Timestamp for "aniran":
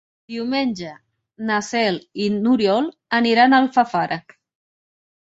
3.19-3.53